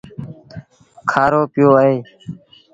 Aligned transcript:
کآرو 1.09 1.41
پيو 1.51 1.71
اهي۔ 1.81 1.95